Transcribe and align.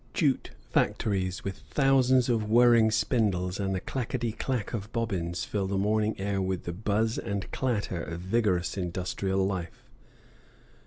Jute 0.15 0.49
factories 0.71 1.43
with 1.43 1.59
thousands 1.59 2.27
of 2.27 2.49
whirring 2.49 2.89
spindles 2.89 3.59
and 3.59 3.75
the 3.75 3.79
clackety 3.79 4.31
clack 4.31 4.73
of 4.73 4.91
bobbins 4.91 5.45
fill 5.45 5.67
the 5.67 5.77
morning 5.77 6.19
air 6.19 6.41
with 6.41 6.63
the 6.63 6.73
buzz 6.73 7.19
and 7.19 7.51
clatter 7.51 8.01
of 8.01 8.19
vigorous 8.21 8.77
industrial 8.79 9.45
life. 9.45 9.85